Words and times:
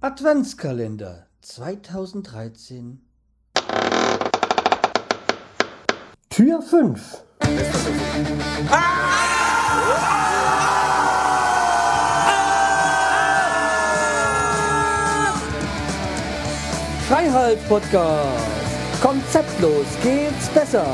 Adventskalender 0.00 1.26
2013 1.40 3.00
Tür 6.30 6.62
5 6.62 7.24
Freiheit 17.08 17.68
Podcast 17.68 18.46
Konzeptlos 19.02 19.86
geht's 20.04 20.48
besser 20.50 20.86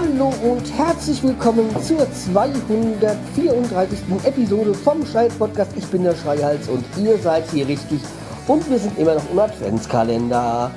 Hallo 0.00 0.32
und 0.44 0.72
herzlich 0.78 1.20
willkommen 1.24 1.68
zur 1.82 2.06
234. 2.08 3.98
Episode 4.22 4.72
vom 4.72 5.04
Schrei 5.04 5.28
Podcast. 5.28 5.72
Ich 5.76 5.86
bin 5.88 6.04
der 6.04 6.14
Schreihals 6.14 6.68
und 6.68 6.84
ihr 7.02 7.18
seid 7.18 7.50
hier 7.50 7.66
richtig 7.66 7.98
und 8.46 8.70
wir 8.70 8.78
sind 8.78 8.96
immer 8.96 9.16
noch 9.16 9.28
im 9.32 9.40
Adventskalender. 9.40 10.70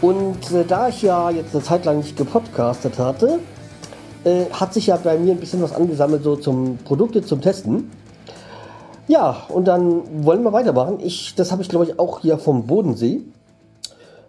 Und 0.00 0.50
äh, 0.50 0.64
da 0.66 0.88
ich 0.88 1.02
ja 1.02 1.30
jetzt 1.30 1.54
eine 1.54 1.62
Zeit 1.62 1.84
lang 1.84 1.98
nicht 1.98 2.16
gepodcastet 2.16 2.98
hatte, 2.98 3.38
äh, 4.24 4.46
hat 4.50 4.74
sich 4.74 4.88
ja 4.88 4.96
bei 4.96 5.16
mir 5.16 5.34
ein 5.34 5.38
bisschen 5.38 5.62
was 5.62 5.72
angesammelt, 5.72 6.24
so 6.24 6.34
zum 6.34 6.78
Produkte 6.78 7.22
zum 7.22 7.40
Testen. 7.40 7.92
Ja, 9.06 9.44
und 9.50 9.68
dann 9.68 10.24
wollen 10.26 10.42
wir 10.42 10.52
weitermachen. 10.52 10.98
Ich, 10.98 11.36
das 11.36 11.52
habe 11.52 11.62
ich 11.62 11.68
glaube 11.68 11.84
ich 11.84 12.00
auch 12.00 12.18
hier 12.18 12.38
vom 12.38 12.66
Bodensee. 12.66 13.20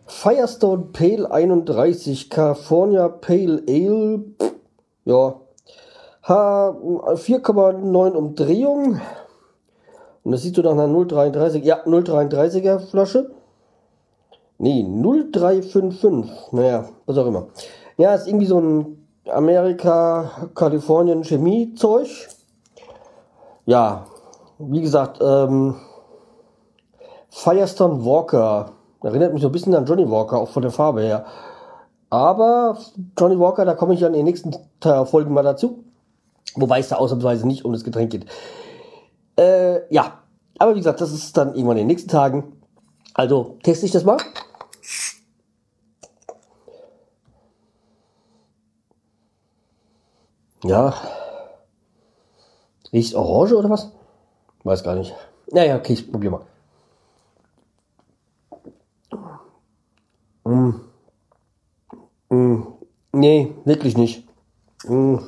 Firestone 0.05 0.89
Pale 0.91 1.31
31, 1.31 2.29
California 2.29 3.07
Pale 3.07 3.63
Ale, 3.67 4.23
ja, 5.05 5.35
H4,9 6.25 8.11
Umdrehung. 8.11 9.01
Und 10.23 10.31
das 10.31 10.41
sieht 10.41 10.55
so 10.55 10.61
nach 10.61 10.71
einer 10.71 10.87
0,33, 10.87 11.63
ja, 11.63 11.83
0,33er 11.83 12.79
Flasche. 12.79 13.31
Nee, 14.57 14.83
0355, 14.83 16.53
naja, 16.53 16.85
was 17.05 17.17
auch 17.17 17.25
immer. 17.25 17.47
Ja, 17.97 18.15
ist 18.15 18.27
irgendwie 18.27 18.45
so 18.45 18.59
ein 18.59 19.07
Amerika, 19.29 20.49
Kalifornien 20.55 21.23
Chemie-Zeug. 21.23 22.29
Ja, 23.65 24.05
wie 24.59 24.81
gesagt, 24.81 25.19
ähm, 25.21 25.75
Firestone 27.29 28.05
Walker 28.05 28.71
Erinnert 29.03 29.33
mich 29.33 29.41
so 29.41 29.49
ein 29.49 29.51
bisschen 29.51 29.75
an 29.75 29.85
Johnny 29.85 30.09
Walker, 30.09 30.37
auch 30.37 30.49
von 30.49 30.61
der 30.61 30.71
Farbe 30.71 31.01
her. 31.01 31.25
Aber 32.09 32.77
Johnny 33.19 33.37
Walker, 33.37 33.65
da 33.65 33.73
komme 33.73 33.93
ich 33.93 33.99
ja 33.99 34.07
in 34.07 34.13
den 34.13 34.25
nächsten 34.25 34.55
Folgen 34.81 35.33
mal 35.33 35.43
dazu. 35.43 35.83
Wobei 36.55 36.79
es 36.79 36.89
da 36.89 36.95
ausnahmsweise 36.95 37.45
nicht 37.47 37.65
um 37.65 37.73
das 37.73 37.83
Getränk 37.83 38.11
geht. 38.11 38.25
Äh, 39.37 39.93
ja, 39.93 40.19
aber 40.59 40.73
wie 40.75 40.79
gesagt, 40.79 41.01
das 41.01 41.11
ist 41.11 41.35
dann 41.35 41.55
irgendwann 41.55 41.77
in 41.77 41.83
den 41.83 41.87
nächsten 41.87 42.09
Tagen. 42.09 42.53
Also 43.13 43.57
teste 43.63 43.85
ich 43.85 43.91
das 43.91 44.05
mal. 44.05 44.17
Ja. 50.63 50.93
Riecht 52.93 53.15
Orange 53.15 53.57
oder 53.57 53.69
was? 53.69 53.91
Weiß 54.63 54.83
gar 54.83 54.95
nicht. 54.95 55.13
Naja, 55.51 55.75
okay, 55.75 55.93
ich 55.93 56.09
probiere 56.09 56.31
mal. 56.31 56.52
Mm. 60.45 60.71
Mm. 62.29 62.63
Nee, 63.13 63.55
wirklich 63.65 63.97
nicht. 63.97 64.27
Mm. 64.85 65.19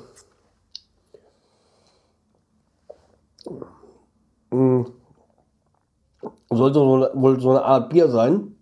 Mm. 4.52 4.86
Sollte 6.50 6.80
wohl 6.80 7.40
so 7.40 7.52
eine 7.52 7.64
Art 7.64 7.90
Bier 7.90 8.10
sein. 8.10 8.56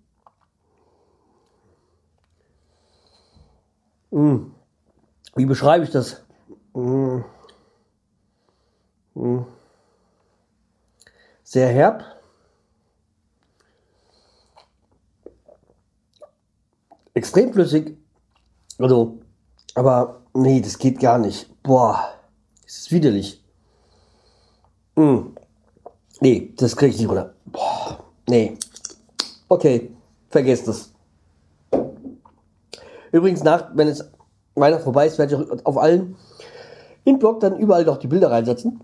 Mm. 4.12 4.52
Wie 5.36 5.46
beschreibe 5.46 5.86
ich 5.86 5.92
das? 5.92 6.24
Mm. 6.74 7.22
Mm. 9.16 9.46
Sehr 11.44 11.68
herb. 11.70 12.13
Extrem 17.14 17.54
flüssig. 17.54 17.98
Also, 18.80 19.20
aber 19.76 20.22
nee, 20.34 20.62
das 20.62 20.78
geht 20.78 21.00
gar 21.00 21.18
nicht. 21.18 21.50
Boah, 21.64 22.00
das 22.64 22.78
ist 22.78 22.92
widerlich. 22.92 23.44
Mm. 24.96 25.20
Nee, 26.22 26.54
das 26.58 26.76
kriege 26.76 26.92
ich 26.92 27.00
nicht 27.00 27.10
runter. 27.10 27.34
Boah, 27.46 28.00
nee. 28.30 28.58
Okay, 29.50 29.92
vergesst 30.30 30.68
es. 30.68 30.94
Übrigens, 33.12 33.44
nach, 33.44 33.70
wenn 33.76 33.88
es 33.88 34.10
Weihnachten 34.56 34.84
vorbei 34.84 35.08
ist, 35.08 35.18
werde 35.20 35.36
ich 35.36 35.66
auf 35.66 35.78
allen 35.78 36.16
im 37.06 37.20
Blog 37.20 37.40
dann 37.42 37.58
überall 37.58 37.86
noch 37.86 37.98
die 37.98 38.08
Bilder 38.08 38.32
reinsetzen. 38.32 38.82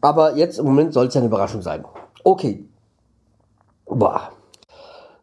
Aber 0.00 0.36
jetzt 0.36 0.58
im 0.58 0.66
Moment 0.66 0.92
soll 0.92 1.06
es 1.06 1.14
ja 1.14 1.20
eine 1.20 1.28
Überraschung 1.28 1.62
sein. 1.62 1.84
Okay. 2.24 2.64
Boah. 3.86 4.30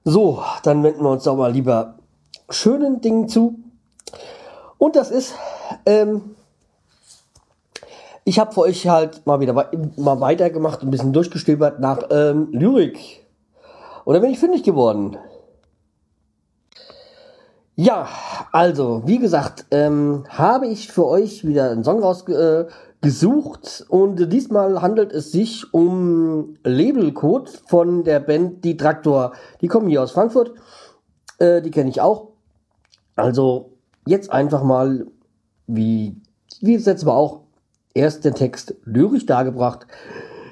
So, 0.03 0.43
dann 0.63 0.83
wenden 0.83 1.01
wir 1.01 1.11
uns 1.11 1.23
doch 1.23 1.37
mal 1.37 1.51
lieber 1.51 1.95
schönen 2.49 3.01
Dingen 3.01 3.27
zu. 3.27 3.59
Und 4.77 4.95
das 4.95 5.11
ist, 5.11 5.33
ähm, 5.85 6.35
ich 8.25 8.39
habe 8.39 8.53
für 8.53 8.61
euch 8.61 8.87
halt 8.87 9.25
mal 9.25 9.39
wieder 9.39 9.53
mal 9.53 10.19
weitergemacht, 10.19 10.81
ein 10.81 10.91
bisschen 10.91 11.13
durchgestöbert 11.13 11.79
nach 11.79 12.09
ähm, 12.09 12.49
Lyrik. 12.51 13.25
Und 14.05 14.15
da 14.15 14.19
bin 14.19 14.31
ich 14.31 14.39
fündig 14.39 14.63
geworden. 14.63 15.17
Ja, 17.75 18.07
also, 18.51 19.01
wie 19.05 19.17
gesagt, 19.17 19.65
ähm, 19.71 20.25
habe 20.29 20.67
ich 20.67 20.91
für 20.91 21.07
euch 21.07 21.47
wieder 21.47 21.71
einen 21.71 21.83
Song 21.83 22.03
rausgesucht 22.03 22.69
äh, 23.01 23.91
und 23.91 24.31
diesmal 24.31 24.81
handelt 24.83 25.11
es 25.11 25.31
sich 25.31 25.73
um 25.73 26.57
Labelcode 26.63 27.49
von 27.49 28.03
der 28.03 28.19
Band 28.19 28.63
Die 28.63 28.77
Traktor. 28.77 29.31
Die 29.61 29.67
kommen 29.67 29.87
hier 29.87 30.03
aus 30.03 30.11
Frankfurt, 30.11 30.53
äh, 31.39 31.63
die 31.63 31.71
kenne 31.71 31.89
ich 31.89 31.99
auch. 31.99 32.32
Also 33.15 33.73
jetzt 34.05 34.31
einfach 34.31 34.63
mal, 34.63 35.07
wie, 35.67 36.15
wie 36.61 36.75
das 36.75 36.85
letzte 36.85 37.05
Mal 37.07 37.13
auch, 37.13 37.41
erst 37.93 38.25
den 38.25 38.33
Text 38.33 38.75
lyrisch 38.83 39.25
dargebracht 39.25 39.87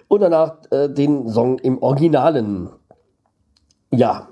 und 0.08 0.22
danach 0.22 0.58
äh, 0.72 0.90
den 0.90 1.28
Song 1.30 1.58
im 1.60 1.82
Originalen. 1.82 2.70
Ja, 3.92 4.28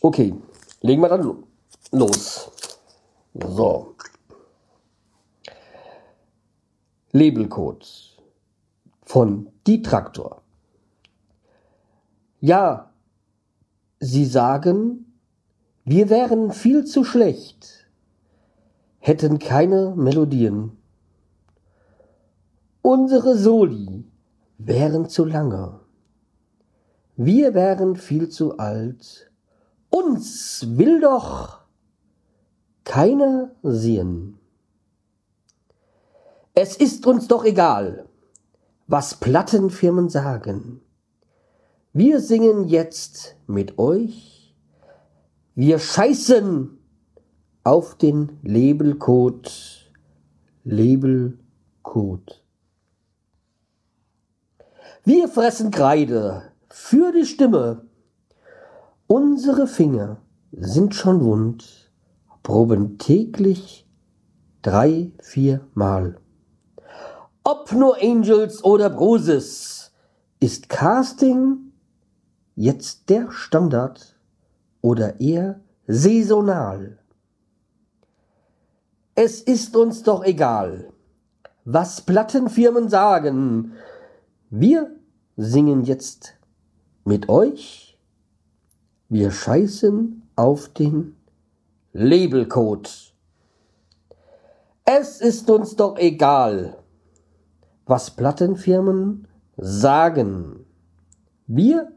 okay, 0.00 0.34
legen 0.80 1.02
wir 1.02 1.08
dann 1.08 1.44
los. 1.92 2.50
So. 3.34 3.94
Labelcode 7.12 7.86
von 9.02 9.48
Die 9.66 9.82
Traktor. 9.82 10.42
Ja, 12.40 12.90
Sie 14.00 14.26
sagen, 14.26 15.07
wir 15.90 16.10
wären 16.10 16.52
viel 16.52 16.84
zu 16.84 17.02
schlecht, 17.02 17.88
hätten 18.98 19.38
keine 19.38 19.94
Melodien. 19.96 20.76
Unsere 22.82 23.38
Soli 23.38 24.04
wären 24.58 25.08
zu 25.08 25.24
lange. 25.24 25.80
Wir 27.16 27.54
wären 27.54 27.96
viel 27.96 28.28
zu 28.28 28.58
alt. 28.58 29.30
Uns 29.88 30.66
will 30.76 31.00
doch 31.00 31.60
keiner 32.84 33.52
sehen. 33.62 34.38
Es 36.52 36.76
ist 36.76 37.06
uns 37.06 37.28
doch 37.28 37.46
egal, 37.46 38.04
was 38.88 39.14
Plattenfirmen 39.14 40.10
sagen. 40.10 40.82
Wir 41.94 42.20
singen 42.20 42.68
jetzt 42.68 43.36
mit 43.46 43.78
euch 43.78 44.37
wir 45.58 45.80
scheißen 45.80 46.78
auf 47.64 47.96
den 47.96 48.38
Labelcode. 48.44 49.90
Labelcode. 50.62 52.44
Wir 55.02 55.26
fressen 55.26 55.72
Kreide 55.72 56.52
für 56.68 57.10
die 57.10 57.26
Stimme. 57.26 57.84
Unsere 59.08 59.66
Finger 59.66 60.18
sind 60.52 60.94
schon 60.94 61.24
wund, 61.24 61.90
proben 62.44 62.96
täglich 62.98 63.84
drei, 64.62 65.10
vier 65.20 65.66
Mal. 65.74 66.20
Ob 67.42 67.72
nur 67.72 68.00
Angels 68.00 68.62
oder 68.62 68.90
Brusis, 68.90 69.90
ist 70.38 70.68
Casting 70.68 71.72
jetzt 72.54 73.10
der 73.10 73.32
Standard 73.32 74.17
oder 74.80 75.20
eher 75.20 75.60
saisonal. 75.86 76.98
Es 79.14 79.42
ist 79.42 79.74
uns 79.76 80.02
doch 80.02 80.24
egal, 80.24 80.92
was 81.64 82.00
Plattenfirmen 82.00 82.88
sagen. 82.88 83.72
Wir 84.50 84.94
singen 85.36 85.84
jetzt 85.84 86.34
mit 87.04 87.28
euch. 87.28 87.98
Wir 89.08 89.30
scheißen 89.30 90.22
auf 90.36 90.68
den 90.68 91.16
Labelcode. 91.92 93.12
Es 94.84 95.20
ist 95.20 95.50
uns 95.50 95.76
doch 95.76 95.98
egal, 95.98 96.78
was 97.86 98.10
Plattenfirmen 98.10 99.26
sagen. 99.56 100.64
Wir 101.46 101.92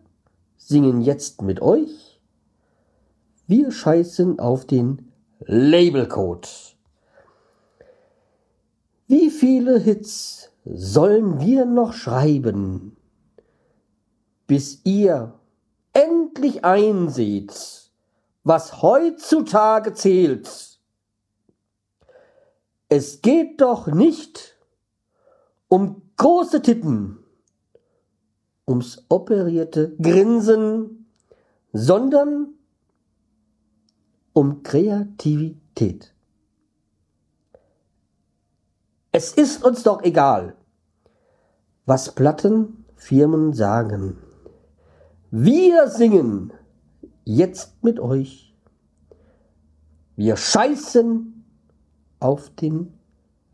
singen 0.58 1.02
jetzt 1.02 1.42
mit 1.42 1.62
euch. 1.62 2.11
Wir 3.52 3.70
scheißen 3.70 4.40
auf 4.40 4.66
den 4.66 5.12
Labelcode. 5.42 6.48
Wie 9.08 9.30
viele 9.30 9.78
Hits 9.78 10.52
sollen 10.64 11.42
wir 11.42 11.66
noch 11.66 11.92
schreiben, 11.92 12.96
bis 14.48 14.80
ihr 14.86 15.34
endlich 15.92 16.64
einseht, 16.64 17.92
was 18.46 18.82
heutzutage 18.82 19.96
zählt. 19.96 20.80
Es 22.88 23.22
geht 23.22 23.60
doch 23.60 23.88
nicht 23.88 24.58
um 25.68 26.04
große 26.16 26.62
Titten, 26.62 27.18
ums 28.66 29.04
operierte 29.10 29.94
Grinsen, 29.98 31.12
sondern 31.74 32.54
um 34.34 34.64
Kreativität. 34.64 36.14
Es 39.12 39.34
ist 39.34 39.64
uns 39.64 39.84
doch 39.84 40.04
egal, 40.04 40.56
was 41.86 42.14
Plattenfirmen 42.16 43.54
sagen. 43.54 44.18
Wir 45.32 45.90
singen 45.90 46.54
jetzt 47.26 47.84
mit 47.84 48.00
euch. 48.00 48.56
Wir 50.16 50.38
scheißen 50.38 51.44
auf 52.20 52.50
den 52.52 52.94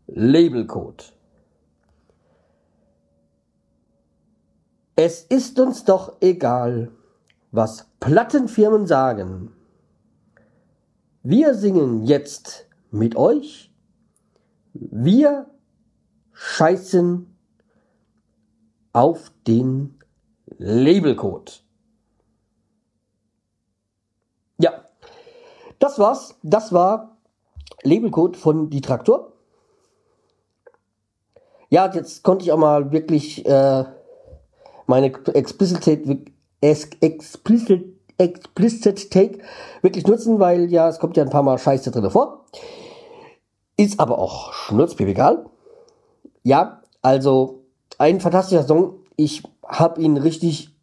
Labelcode. 0.06 1.12
Es 4.94 5.22
ist 5.22 5.58
uns 5.60 5.84
doch 5.84 6.20
egal, 6.20 6.90
was 7.52 7.86
Plattenfirmen 8.00 8.86
sagen. 8.86 9.52
Wir 11.22 11.54
singen 11.54 12.04
jetzt 12.04 12.66
mit 12.90 13.16
euch 13.16 13.68
wir 14.80 15.50
scheißen 16.32 17.34
auf 18.92 19.32
den 19.46 19.98
Labelcode. 20.58 21.64
Ja, 24.58 24.84
das 25.78 25.98
war's. 25.98 26.36
Das 26.42 26.72
war 26.72 27.18
Labelcode 27.82 28.36
von 28.36 28.70
die 28.70 28.80
Traktor. 28.80 29.32
Ja, 31.70 31.92
jetzt 31.92 32.22
konnte 32.22 32.44
ich 32.44 32.52
auch 32.52 32.58
mal 32.58 32.92
wirklich 32.92 33.44
äh, 33.46 33.84
meine 34.86 35.12
Explicit, 35.34 36.30
explicit, 36.60 37.97
explicit 38.18 39.10
Take 39.10 39.38
wirklich 39.80 40.06
nutzen, 40.06 40.38
weil 40.40 40.70
ja, 40.70 40.88
es 40.88 40.98
kommt 40.98 41.16
ja 41.16 41.22
ein 41.22 41.30
paar 41.30 41.42
Mal 41.42 41.58
Scheiße 41.58 41.90
drin 41.90 42.10
vor. 42.10 42.44
Ist 43.76 44.00
aber 44.00 44.18
auch 44.18 44.52
schnurzpiepegal. 44.52 45.46
Ja, 46.42 46.82
also 47.00 47.62
ein 47.96 48.20
fantastischer 48.20 48.64
Song. 48.64 48.94
Ich 49.16 49.42
hab 49.64 49.98
ihn 49.98 50.16
richtig 50.16 50.74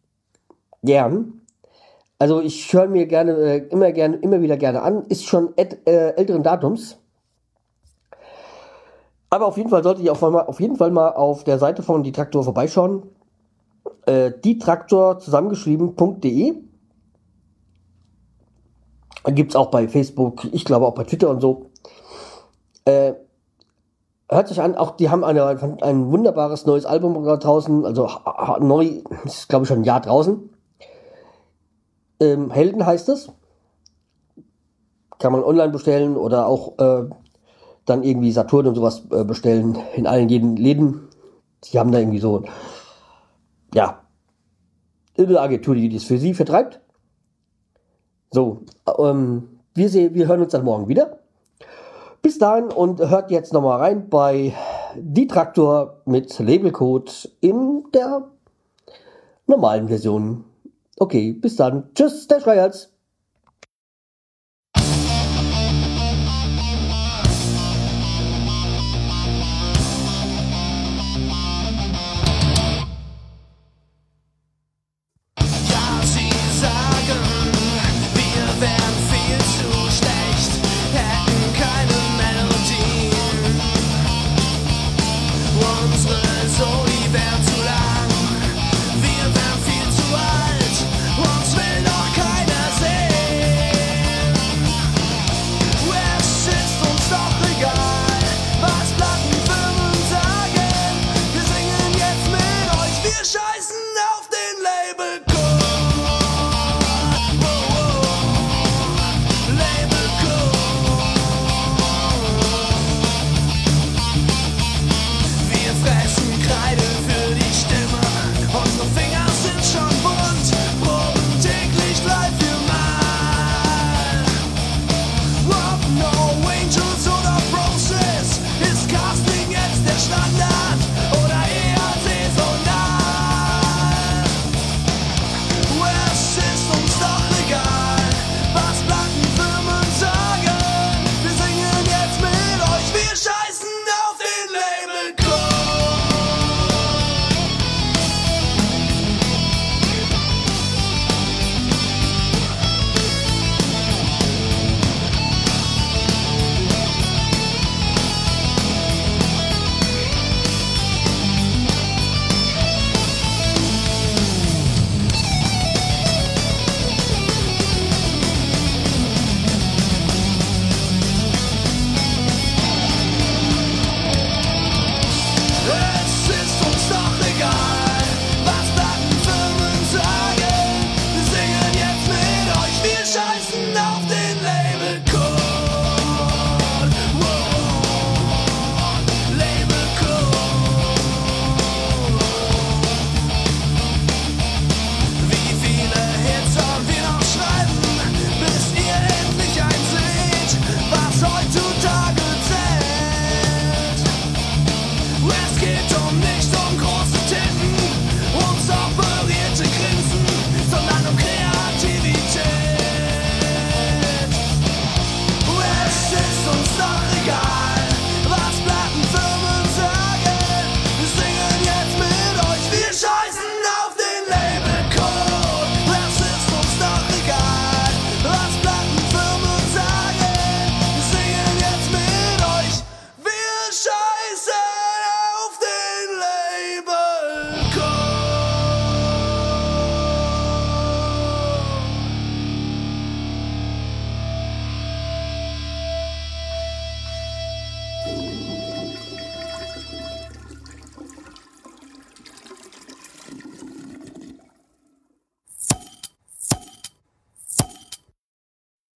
gern. 0.82 1.42
Also 2.18 2.40
ich 2.40 2.72
höre 2.72 2.88
mir 2.88 3.06
gerne, 3.06 3.32
äh, 3.32 3.58
immer 3.68 3.92
gerne, 3.92 4.16
immer 4.16 4.40
wieder 4.40 4.56
gerne 4.56 4.80
an. 4.80 5.04
Ist 5.08 5.26
schon 5.26 5.52
et, 5.56 5.86
äh, 5.86 6.14
älteren 6.16 6.42
Datums. 6.42 6.98
Aber 9.28 9.46
auf 9.46 9.58
jeden 9.58 9.68
Fall 9.68 9.82
solltet 9.82 10.04
ihr 10.04 10.12
auf, 10.12 10.22
mal, 10.22 10.40
auf 10.46 10.60
jeden 10.60 10.76
Fall 10.76 10.90
mal 10.90 11.10
auf 11.10 11.44
der 11.44 11.58
Seite 11.58 11.82
von 11.82 12.02
Die 12.02 12.12
Traktor 12.12 12.44
vorbeischauen. 12.44 13.02
Äh, 14.06 14.32
dietraktor 14.42 15.18
zusammengeschrieben.de 15.18 16.65
Gibt's 19.26 19.56
auch 19.56 19.70
bei 19.70 19.88
Facebook, 19.88 20.44
ich 20.52 20.64
glaube 20.64 20.86
auch 20.86 20.94
bei 20.94 21.04
Twitter 21.04 21.28
und 21.30 21.40
so. 21.40 21.70
Äh, 22.84 23.14
hört 24.28 24.48
sich 24.48 24.60
an, 24.60 24.76
auch 24.76 24.92
die 24.96 25.10
haben 25.10 25.24
eine, 25.24 25.44
ein 25.82 26.10
wunderbares 26.10 26.66
neues 26.66 26.86
Album 26.86 27.22
draußen, 27.24 27.84
also 27.84 28.08
neu, 28.60 29.02
ist 29.24 29.48
glaube 29.48 29.64
ich 29.64 29.68
schon 29.68 29.80
ein 29.80 29.84
Jahr 29.84 30.00
draußen. 30.00 30.50
Ähm, 32.20 32.50
Helden 32.50 32.86
heißt 32.86 33.08
es. 33.08 33.32
Kann 35.18 35.32
man 35.32 35.42
online 35.42 35.72
bestellen 35.72 36.16
oder 36.16 36.46
auch 36.46 36.78
äh, 36.78 37.08
dann 37.84 38.02
irgendwie 38.02 38.32
Saturn 38.32 38.66
und 38.66 38.74
sowas 38.74 39.02
äh, 39.10 39.24
bestellen 39.24 39.78
in 39.94 40.06
allen 40.06 40.28
jeden 40.28 40.56
Läden. 40.56 41.08
Die 41.64 41.78
haben 41.78 41.90
da 41.90 41.98
irgendwie 41.98 42.18
so, 42.18 42.44
ja, 43.74 44.02
eine 45.16 45.40
Agentur, 45.40 45.74
die 45.74 45.88
das 45.88 46.04
für 46.04 46.18
sie 46.18 46.34
vertreibt. 46.34 46.80
So, 48.30 48.62
ähm, 48.98 49.60
wir, 49.74 49.88
sehen, 49.88 50.14
wir 50.14 50.26
hören 50.26 50.42
uns 50.42 50.52
dann 50.52 50.64
morgen 50.64 50.88
wieder. 50.88 51.18
Bis 52.22 52.38
dahin 52.38 52.64
und 52.66 52.98
hört 52.98 53.30
jetzt 53.30 53.52
nochmal 53.52 53.78
rein 53.78 54.08
bei 54.08 54.52
Die 54.96 55.26
Traktor 55.26 56.00
mit 56.06 56.38
Labelcode 56.38 57.30
in 57.40 57.84
der 57.94 58.28
normalen 59.46 59.88
Version. 59.88 60.44
Okay, 60.98 61.32
bis 61.32 61.56
dann. 61.56 61.90
Tschüss, 61.94 62.26
der 62.26 62.40
Schreihals. 62.40 62.95